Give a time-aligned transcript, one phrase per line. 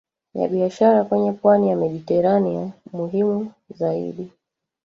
[0.33, 4.31] ya biashara kwenye pwani ya Mediteranea Muhimu zaidi